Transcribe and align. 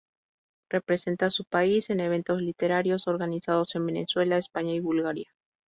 Representa 0.71 1.27
a 1.27 1.29
su 1.29 1.45
país 1.45 1.91
en 1.91 1.99
eventos 1.99 2.41
literarios 2.41 3.05
organizados 3.07 3.75
en 3.75 3.85
Venezuela, 3.85 4.37
España 4.39 4.73
y 4.73 4.79
Bulgaria. 4.79 5.29